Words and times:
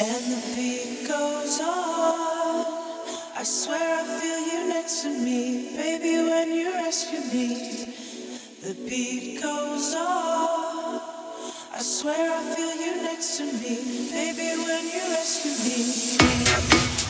and 0.00 0.24
the 0.32 0.42
beat 0.54 1.08
goes 1.08 1.60
on. 1.60 2.64
I 3.36 3.42
swear 3.42 4.00
I 4.00 4.20
feel 4.20 4.40
you 4.46 4.68
next 4.68 5.02
to 5.02 5.08
me, 5.08 5.76
baby, 5.76 6.16
when 6.30 6.52
you 6.52 6.72
rescue 6.72 7.20
me. 7.32 7.94
The 8.62 8.74
beat 8.88 9.42
goes 9.42 9.94
on. 9.96 11.00
I 11.74 11.80
swear 11.80 12.32
I 12.32 12.54
feel 12.54 12.74
you 12.76 13.02
next 13.02 13.38
to 13.38 13.44
me, 13.44 14.10
baby, 14.12 14.62
when 14.62 14.84
you 14.86 15.02
rescue 15.10 15.56
me. 15.66 17.07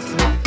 the 0.00 0.37